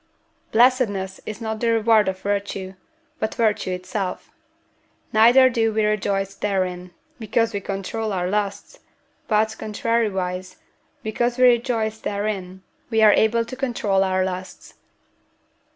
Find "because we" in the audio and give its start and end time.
7.19-7.61, 11.03-11.43